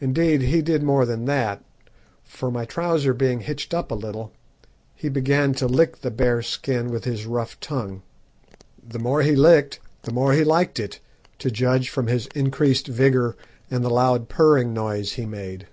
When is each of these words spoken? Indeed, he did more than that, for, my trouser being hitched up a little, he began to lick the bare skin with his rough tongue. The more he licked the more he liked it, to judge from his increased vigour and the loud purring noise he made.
Indeed, 0.00 0.42
he 0.42 0.60
did 0.62 0.82
more 0.82 1.06
than 1.06 1.26
that, 1.26 1.62
for, 2.24 2.50
my 2.50 2.64
trouser 2.64 3.14
being 3.14 3.38
hitched 3.38 3.72
up 3.72 3.92
a 3.92 3.94
little, 3.94 4.32
he 4.96 5.08
began 5.08 5.54
to 5.54 5.68
lick 5.68 6.00
the 6.00 6.10
bare 6.10 6.42
skin 6.42 6.90
with 6.90 7.04
his 7.04 7.24
rough 7.24 7.60
tongue. 7.60 8.02
The 8.82 8.98
more 8.98 9.22
he 9.22 9.36
licked 9.36 9.78
the 10.02 10.12
more 10.12 10.32
he 10.32 10.42
liked 10.42 10.80
it, 10.80 10.98
to 11.38 11.52
judge 11.52 11.88
from 11.88 12.08
his 12.08 12.26
increased 12.34 12.88
vigour 12.88 13.36
and 13.70 13.84
the 13.84 13.90
loud 13.90 14.28
purring 14.28 14.72
noise 14.74 15.12
he 15.12 15.24
made. 15.24 15.68